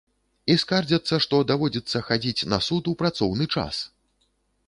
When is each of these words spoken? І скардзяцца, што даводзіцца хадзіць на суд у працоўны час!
І 0.53 0.53
скардзяцца, 0.61 1.15
што 1.25 1.41
даводзіцца 1.51 2.01
хадзіць 2.09 2.47
на 2.53 2.59
суд 2.67 2.83
у 2.93 2.93
працоўны 3.01 3.45
час! 3.59 3.75